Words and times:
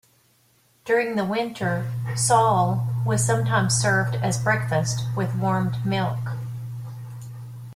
During 0.83 1.15
the 1.15 1.23
winter 1.23 1.87
"soll" 2.15 2.81
was 3.05 3.23
sometimes 3.23 3.75
served 3.75 4.15
as 4.15 4.35
breakfast 4.43 5.01
with 5.15 5.35
warmed 5.35 5.75
milk. 5.85 6.17